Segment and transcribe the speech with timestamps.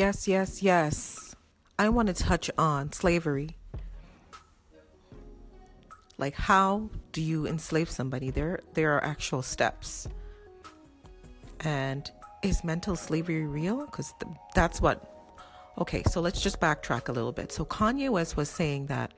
[0.00, 1.36] Yes, yes, yes.
[1.78, 3.50] I want to touch on slavery.
[6.16, 8.30] Like how do you enslave somebody?
[8.30, 10.08] There there are actual steps.
[11.60, 12.10] And
[12.42, 13.86] is mental slavery real?
[13.88, 14.96] Cuz th- that's what
[15.76, 17.52] Okay, so let's just backtrack a little bit.
[17.52, 19.12] So Kanye West was saying that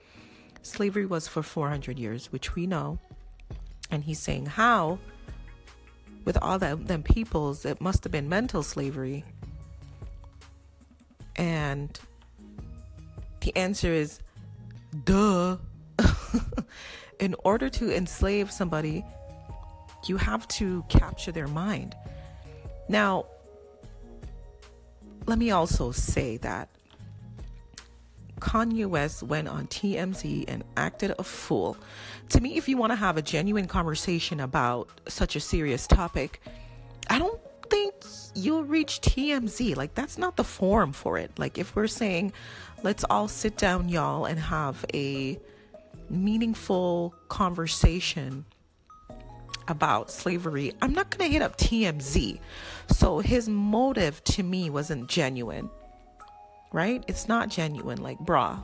[0.63, 2.99] slavery was for 400 years, which we know.
[3.89, 4.99] And he's saying how
[6.25, 9.25] with all that them peoples it must have been mental slavery
[11.43, 11.99] and
[13.41, 14.21] the answer is
[15.05, 15.57] duh.
[17.19, 19.05] In order to enslave somebody,
[20.07, 21.97] you have to capture their mind.
[22.89, 23.27] Now,
[25.27, 26.69] let me also say that
[28.39, 31.77] Kanye West went on TMZ and acted a fool.
[32.31, 36.41] To me, if you want to have a genuine conversation about such a serious topic,
[37.09, 37.41] I don't
[37.73, 37.95] think
[38.35, 39.77] you'll reach TMZ.
[39.77, 41.31] Like, that's not the forum for it.
[41.39, 42.33] Like, if we're saying,
[42.83, 45.39] let's all sit down, y'all, and have a
[46.11, 48.45] meaningful conversation
[49.69, 52.39] about slavery, I'm not going to hit up TMZ.
[52.89, 55.71] So, his motive to me wasn't genuine,
[56.73, 57.03] right?
[57.09, 58.03] It's not genuine.
[58.03, 58.63] Like, brah,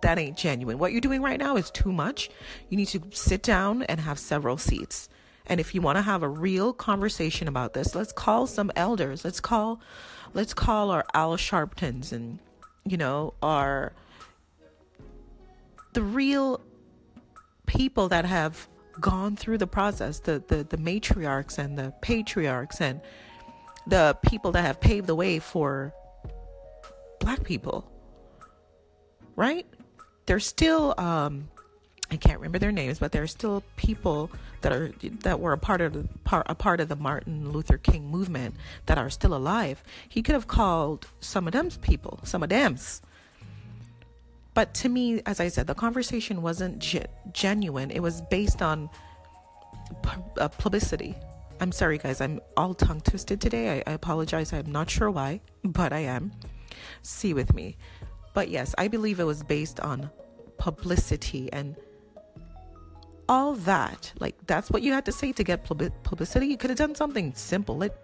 [0.00, 0.78] that ain't genuine.
[0.78, 2.30] What you're doing right now is too much.
[2.70, 5.10] You need to sit down and have several seats.
[5.50, 9.24] And if you want to have a real conversation about this, let's call some elders.
[9.24, 9.80] Let's call
[10.32, 12.38] let's call our Al Sharptons and
[12.86, 13.92] you know, our
[15.92, 16.60] the real
[17.66, 18.68] people that have
[19.00, 23.00] gone through the process, the, the, the matriarchs and the patriarchs and
[23.88, 25.92] the people that have paved the way for
[27.18, 27.90] black people.
[29.34, 29.66] Right?
[30.26, 31.48] There's still um
[32.10, 34.30] I can't remember their names, but there are still people
[34.62, 38.10] that are that were a part of the a part of the Martin Luther King
[38.10, 39.82] movement that are still alive.
[40.08, 43.00] He could have called some of them's people, some of them's.
[44.54, 47.90] But to me, as I said, the conversation wasn't ge- genuine.
[47.92, 48.90] It was based on
[50.02, 51.14] pu- uh, publicity.
[51.60, 52.20] I'm sorry, guys.
[52.20, 53.82] I'm all tongue twisted today.
[53.86, 54.52] I, I apologize.
[54.52, 56.32] I'm not sure why, but I am.
[57.02, 57.76] See with me.
[58.34, 60.10] But yes, I believe it was based on
[60.58, 61.76] publicity and
[63.30, 64.12] all that.
[64.18, 66.48] Like that's what you had to say to get publicity.
[66.48, 67.78] You could have done something simple.
[67.78, 67.94] Like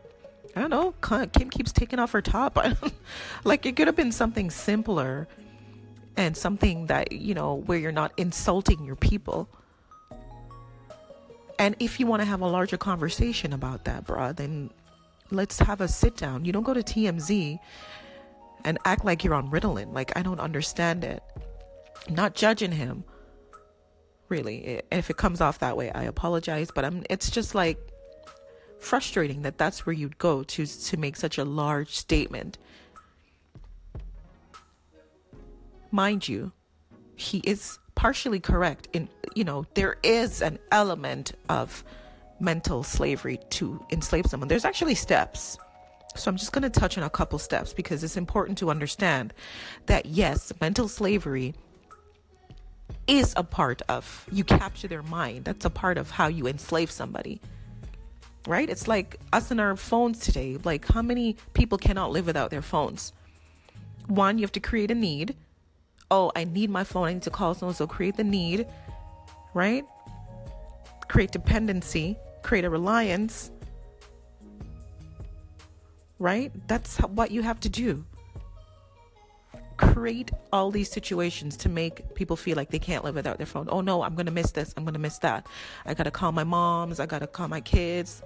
[0.55, 0.95] I don't know.
[1.33, 2.57] Kim keeps taking off her top.
[3.45, 5.27] like it could have been something simpler
[6.17, 9.49] and something that you know where you're not insulting your people.
[11.59, 14.71] And if you want to have a larger conversation about that, bruh, then
[15.33, 16.45] let's have a sit down.
[16.45, 17.59] You don't go to TMZ
[18.65, 19.93] and act like you're on Ritalin.
[19.93, 21.21] Like I don't understand it.
[22.09, 23.03] Not judging him
[24.29, 27.79] really if it comes off that way i apologize but i'm it's just like
[28.79, 32.59] frustrating that that's where you'd go to to make such a large statement.
[35.91, 36.53] Mind you
[37.17, 41.83] he is partially correct in you know there is an element of
[42.39, 44.49] mental slavery to enslave someone.
[44.49, 45.59] There's actually steps.
[46.15, 49.35] So i'm just going to touch on a couple steps because it's important to understand
[49.85, 51.55] that yes mental slavery
[53.07, 55.45] is a part of you capture their mind.
[55.45, 57.41] That's a part of how you enslave somebody.
[58.47, 58.69] Right?
[58.69, 60.59] It's like us and our phones today.
[60.63, 63.13] Like how many people cannot live without their phones?
[64.07, 65.37] One, you have to create a need.
[66.11, 67.09] Oh, I need my phone.
[67.09, 67.75] I need to call someone.
[67.75, 68.67] So create the need,
[69.55, 69.85] right?
[71.09, 73.51] Create dependency, create a reliance,
[76.19, 76.53] right?
[76.69, 78.05] That's what you have to do
[79.97, 83.67] create all these situations to make people feel like they can't live without their phone.
[83.71, 84.75] Oh no, I'm going to miss this.
[84.77, 85.47] I'm going to miss that.
[85.87, 88.23] I got to call my moms, I got to call my kids.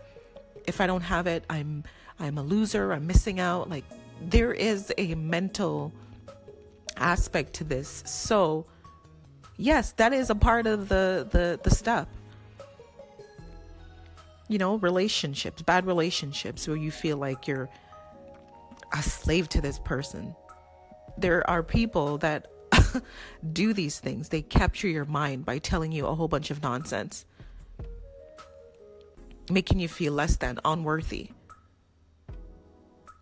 [0.66, 1.84] If I don't have it, I'm
[2.18, 3.70] I'm a loser, I'm missing out.
[3.70, 3.84] Like
[4.20, 5.92] there is a mental
[6.96, 8.02] aspect to this.
[8.04, 8.66] So,
[9.56, 12.08] yes, that is a part of the the the step.
[14.48, 17.68] You know, relationships, bad relationships where you feel like you're
[18.92, 20.34] a slave to this person
[21.20, 22.50] there are people that
[23.52, 24.28] do these things.
[24.28, 27.24] They capture your mind by telling you a whole bunch of nonsense,
[29.50, 31.30] making you feel less than, unworthy.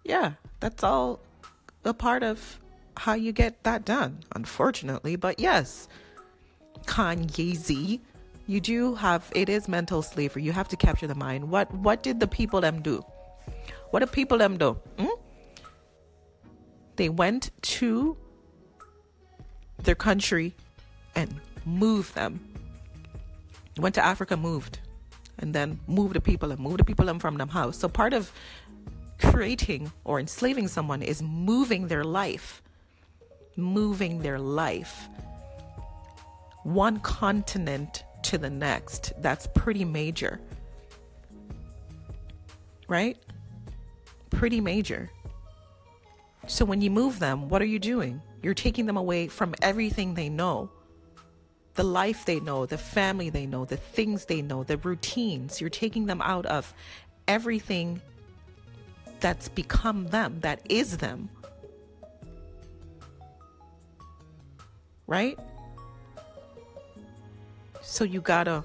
[0.04, 1.20] Yeah, that's all
[1.84, 2.60] a part of
[2.96, 5.16] how you get that done, unfortunately.
[5.16, 5.88] But yes,
[6.86, 8.00] Kanye Z,
[8.46, 10.42] you do have it is mental slavery.
[10.42, 11.50] You have to capture the mind.
[11.50, 13.04] What what did the people them do?
[13.90, 14.76] What did people them do?
[14.98, 15.07] Hmm?
[16.98, 18.16] They went to
[19.78, 20.54] their country
[21.14, 22.40] and moved them.
[23.78, 24.80] Went to Africa, moved,
[25.38, 27.78] and then moved the people and moved the people from them house.
[27.78, 28.32] So part of
[29.18, 32.62] creating or enslaving someone is moving their life,
[33.56, 35.08] moving their life
[36.64, 39.12] one continent to the next.
[39.18, 40.40] That's pretty major.
[42.88, 43.16] Right?
[44.30, 45.10] Pretty major.
[46.48, 48.20] So when you move them, what are you doing?
[48.42, 50.70] You're taking them away from everything they know
[51.78, 55.60] the life they know, the family they know, the things they know, the routines.
[55.60, 56.74] You're taking them out of
[57.28, 58.02] everything
[59.20, 61.28] that's become them, that is them.
[65.06, 65.38] Right?
[67.80, 68.64] So you gotta,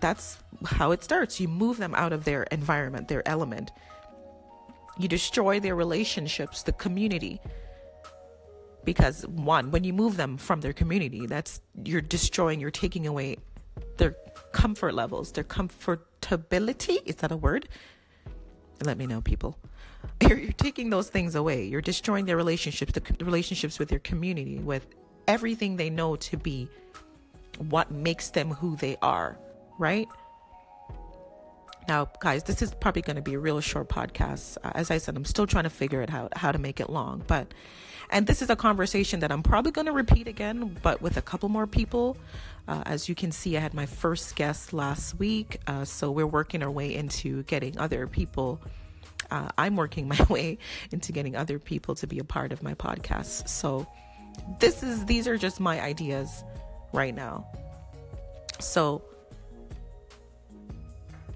[0.00, 0.36] that's
[0.66, 1.40] how it starts.
[1.40, 3.70] You move them out of their environment, their element.
[5.00, 7.40] You destroy their relationships, the community.
[8.84, 13.38] Because one, when you move them from their community, that's you're destroying, you're taking away
[13.96, 14.14] their
[14.52, 16.98] comfort levels, their comfortability.
[17.06, 17.68] Is that a word?
[18.82, 19.58] Let me know, people.
[20.22, 21.64] You're, you're taking those things away.
[21.64, 24.86] You're destroying their relationships, the relationships with their community, with
[25.28, 26.68] everything they know to be
[27.68, 29.38] what makes them who they are,
[29.78, 30.08] right?
[31.88, 34.58] Now, guys, this is probably going to be a real short podcast.
[34.62, 36.90] Uh, as I said, I'm still trying to figure it out how to make it
[36.90, 37.52] long, but
[38.10, 41.22] and this is a conversation that I'm probably going to repeat again, but with a
[41.22, 42.16] couple more people.
[42.66, 46.26] Uh, as you can see, I had my first guest last week, uh, so we're
[46.26, 48.60] working our way into getting other people.
[49.30, 50.58] Uh, I'm working my way
[50.90, 53.48] into getting other people to be a part of my podcast.
[53.48, 53.86] So
[54.58, 56.44] this is these are just my ideas
[56.92, 57.46] right now.
[58.58, 59.02] So,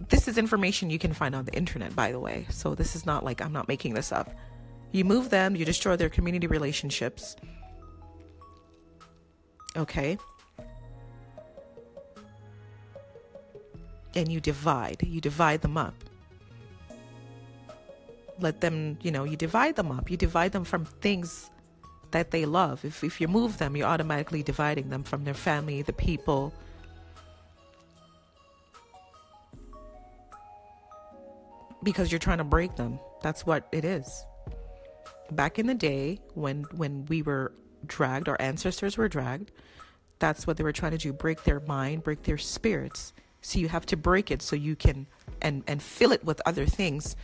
[0.09, 2.47] this is information you can find on the internet, by the way.
[2.51, 4.31] So, this is not like I'm not making this up.
[4.93, 7.37] You move them, you destroy their community relationships.
[9.77, 10.19] Okay.
[14.15, 15.95] And you divide, you divide them up.
[18.39, 20.11] Let them, you know, you divide them up.
[20.11, 21.51] You divide them from things
[22.13, 22.85] that they love.
[22.85, 26.55] If, if you move them, you're automatically dividing them from their family, the people.
[31.85, 32.99] Because you're trying to break them.
[33.23, 34.25] That's what it is.
[35.31, 37.53] Back in the day, when when we were
[37.87, 39.53] dragged, our ancestors were dragged,
[40.19, 43.13] that's what they were trying to do break their mind, break their spirits.
[43.43, 45.07] So you have to break it so you can
[45.43, 47.17] and and fill it with other things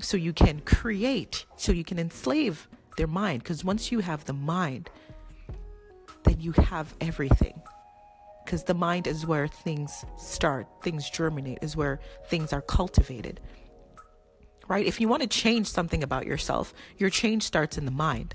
[0.00, 3.42] so you can create, so you can enslave their mind.
[3.42, 4.90] Because once you have the mind,
[6.24, 7.60] then you have everything.
[8.44, 13.40] Because the mind is where things start, things germinate, is where things are cultivated.
[14.68, 14.84] Right?
[14.84, 18.34] If you want to change something about yourself, your change starts in the mind.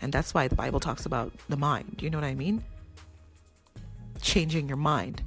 [0.00, 1.98] And that's why the Bible talks about the mind.
[2.00, 2.64] You know what I mean?
[4.20, 5.22] Changing your mind.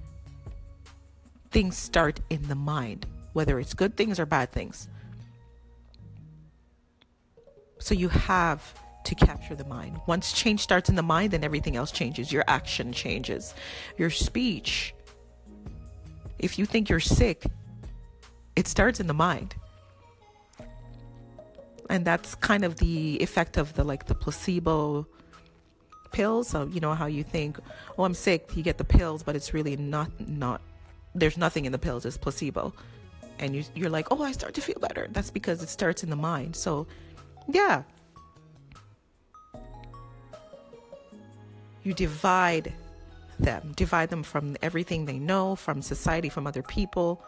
[1.52, 4.88] Things start in the mind, whether it's good things or bad things.
[7.80, 8.74] So you have
[9.06, 10.00] to capture the mind.
[10.06, 12.32] Once change starts in the mind, then everything else changes.
[12.32, 13.54] Your action changes,
[13.98, 14.94] your speech.
[16.38, 17.44] If you think you're sick,
[18.56, 19.56] it starts in the mind.
[21.90, 25.08] And that's kind of the effect of the like the placebo
[26.12, 26.48] pills.
[26.50, 27.60] So you know how you think,
[27.98, 30.62] "Oh, I'm sick." You get the pills, but it's really not not.
[31.16, 32.06] There's nothing in the pills.
[32.06, 32.74] It's placebo,
[33.40, 36.10] and you you're like, "Oh, I start to feel better." That's because it starts in
[36.10, 36.56] the mind.
[36.56, 36.88] So
[37.48, 37.84] yeah.
[41.84, 42.74] You divide
[43.40, 47.24] them, divide them from everything they know, from society, from other people.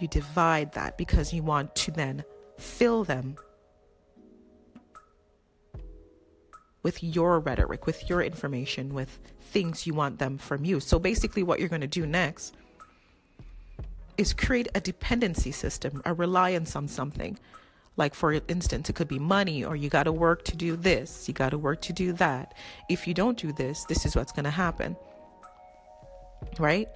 [0.00, 2.24] You divide that because you want to then
[2.58, 3.36] fill them
[6.82, 10.80] with your rhetoric, with your information, with things you want them from you.
[10.80, 12.54] So basically, what you're going to do next
[14.16, 17.38] is create a dependency system, a reliance on something.
[17.96, 21.28] Like, for instance, it could be money, or you got to work to do this,
[21.28, 22.54] you got to work to do that.
[22.88, 24.96] If you don't do this, this is what's going to happen.
[26.58, 26.88] Right?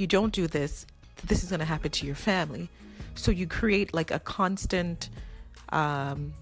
[0.00, 0.86] You don't do this,
[1.24, 2.68] this is going to happen to your family.
[3.14, 5.10] So you create like a constant,
[5.70, 6.32] um,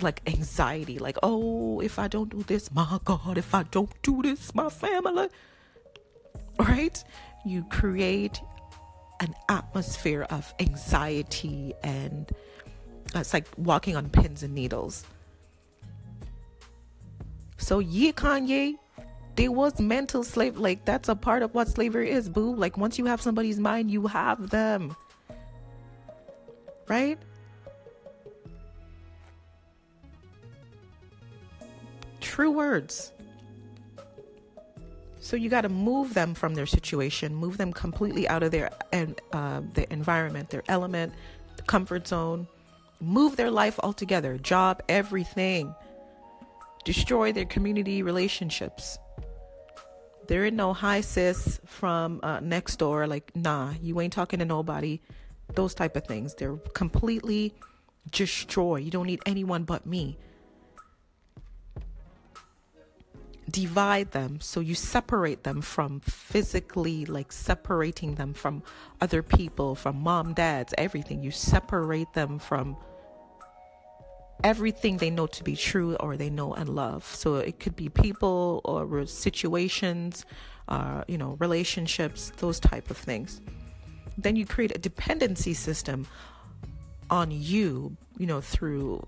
[0.00, 4.22] like anxiety, like, oh, if I don't do this, my God, if I don't do
[4.22, 5.28] this, my family,
[6.58, 7.02] right?
[7.44, 8.40] you create
[9.20, 12.30] an atmosphere of anxiety and
[13.14, 15.04] it's like walking on pins and needles.
[17.58, 18.74] So yeah, Kanye,
[19.40, 20.58] there was mental slave.
[20.58, 22.54] Like that's a part of what slavery is, boo.
[22.54, 24.94] Like once you have somebody's mind, you have them.
[26.88, 27.18] Right?
[32.20, 33.12] True words.
[35.20, 38.70] So you got to move them from their situation, move them completely out of their
[38.92, 41.14] and uh, their environment, their element,
[41.56, 42.46] the comfort zone,
[43.00, 45.74] move their life altogether, job, everything.
[46.84, 48.98] Destroy their community relationships.
[50.30, 53.08] There ain't no high sis from uh, next door.
[53.08, 55.00] Like, nah, you ain't talking to nobody.
[55.56, 56.36] Those type of things.
[56.36, 57.52] They're completely
[58.12, 58.76] destroy.
[58.76, 60.18] You don't need anyone but me.
[63.50, 68.62] divide them so you separate them from physically like separating them from
[69.00, 72.76] other people from mom dads everything you separate them from
[74.44, 77.88] everything they know to be true or they know and love so it could be
[77.88, 80.24] people or situations
[80.68, 83.40] uh, you know relationships those type of things
[84.18, 86.06] then you create a dependency system
[87.10, 89.06] on you you know through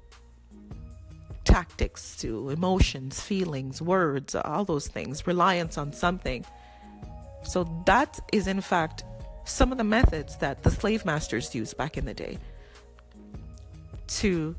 [1.45, 6.45] tactics to emotions, feelings, words, all those things, reliance on something.
[7.43, 9.05] So, that is in fact
[9.45, 12.39] some of the methods that the slave masters used back in the day
[14.07, 14.55] to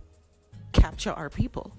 [0.73, 1.71] capture our people.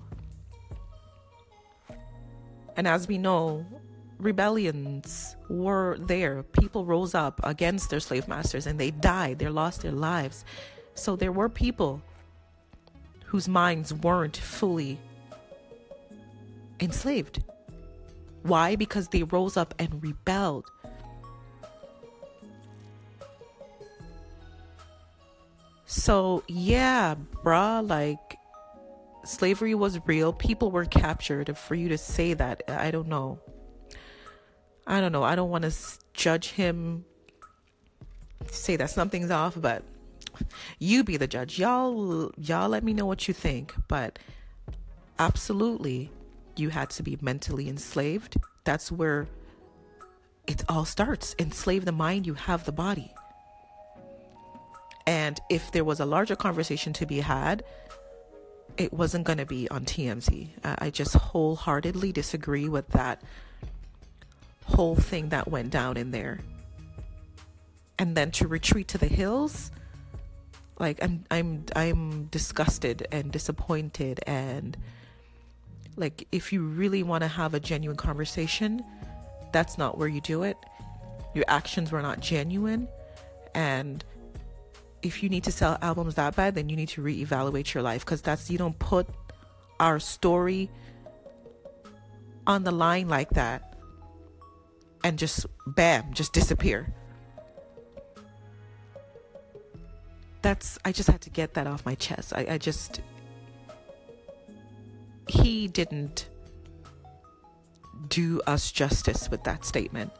[2.76, 3.64] And as we know,
[4.18, 6.42] rebellions were there.
[6.42, 10.44] People rose up against their slave masters and they died, they lost their lives.
[10.94, 12.02] So there were people
[13.26, 14.98] whose minds weren't fully
[16.80, 17.42] enslaved.
[18.42, 18.76] Why?
[18.76, 20.70] Because they rose up and rebelled.
[25.86, 28.38] So, yeah, bruh, like
[29.24, 30.32] slavery was real.
[30.32, 31.56] People were captured.
[31.56, 33.38] For you to say that, I don't know.
[34.86, 35.22] I don't know.
[35.22, 35.74] I don't want to
[36.12, 37.04] judge him,
[38.50, 39.82] say that something's off, but
[40.78, 41.58] you be the judge.
[41.58, 44.18] Y'all y'all let me know what you think, but
[45.18, 46.10] absolutely
[46.56, 48.36] you had to be mentally enslaved.
[48.64, 49.26] That's where
[50.46, 51.34] it all starts.
[51.38, 53.12] Enslave the mind, you have the body.
[55.06, 57.62] And if there was a larger conversation to be had,
[58.76, 60.48] it wasn't going to be on TMZ.
[60.64, 63.22] I just wholeheartedly disagree with that
[64.64, 66.40] whole thing that went down in there.
[67.98, 69.70] And then to retreat to the hills,
[70.78, 74.76] like i'm i'm i'm disgusted and disappointed and
[75.96, 78.84] like if you really want to have a genuine conversation
[79.52, 80.56] that's not where you do it
[81.34, 82.88] your actions were not genuine
[83.54, 84.04] and
[85.04, 88.04] if you need to sell albums that bad then you need to reevaluate your life
[88.04, 89.06] because that's you don't put
[89.78, 90.70] our story
[92.46, 93.76] on the line like that
[95.02, 96.92] and just bam just disappear
[100.44, 102.34] that's I just had to get that off my chest.
[102.36, 103.00] I, I just
[105.26, 106.28] he didn't
[108.08, 110.12] do us justice with that statement.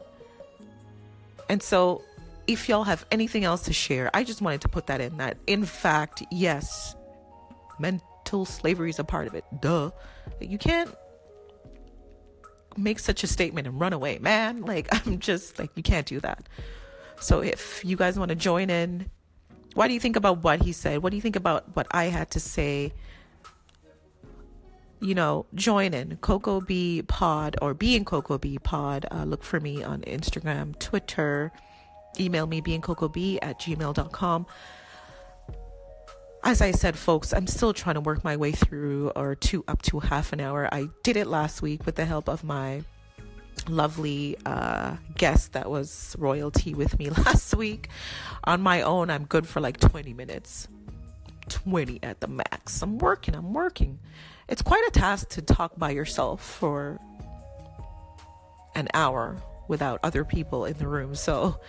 [1.50, 2.02] And so
[2.46, 5.38] if y'all have anything else to share, I just wanted to put that in that
[5.46, 6.94] in fact, yes,
[7.78, 9.44] mental slavery is a part of it.
[9.60, 9.90] Duh.
[10.40, 10.94] You can't
[12.76, 14.62] make such a statement and run away, man.
[14.62, 16.48] Like I'm just like you can't do that.
[17.20, 19.10] So if you guys want to join in
[19.74, 21.02] what do you think about what he said?
[21.02, 22.92] What do you think about what I had to say?
[25.00, 29.04] You know, join in Coco B Pod or being Coco B Pod.
[29.10, 31.52] Uh, look for me on Instagram, Twitter.
[32.18, 34.46] Email me being Coco B at gmail.com.
[36.42, 39.80] As I said, folks, I'm still trying to work my way through or to up
[39.82, 40.68] to half an hour.
[40.70, 42.82] I did it last week with the help of my
[43.66, 47.88] lovely uh, guest that was royalty with me last week.
[48.44, 50.68] On my own, I'm good for like 20 minutes.
[51.48, 52.82] 20 at the max.
[52.82, 53.98] I'm working, I'm working.
[54.48, 57.00] It's quite a task to talk by yourself for
[58.74, 61.14] an hour without other people in the room.
[61.14, 61.60] So,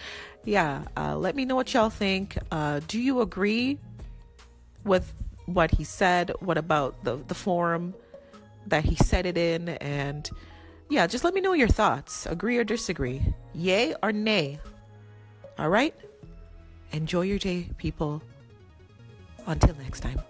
[0.43, 2.37] yeah, uh, let me know what y'all think.
[2.51, 3.77] Uh, do you agree
[4.83, 5.13] with
[5.45, 6.31] what he said?
[6.39, 7.93] What about the, the forum
[8.67, 9.69] that he said it in?
[9.69, 10.29] And
[10.89, 12.25] yeah, just let me know your thoughts.
[12.25, 13.21] Agree or disagree?
[13.53, 14.59] Yay or nay?
[15.57, 15.95] All right?
[16.91, 18.21] Enjoy your day, people.
[19.47, 20.21] Until next time.